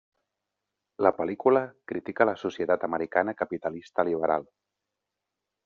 La 1.05 1.11
pel·lícula 1.17 1.61
crítica 1.91 2.27
la 2.31 2.35
societat 2.45 2.87
americana 2.89 3.37
capitalista 3.43 4.07
liberal. 4.09 4.49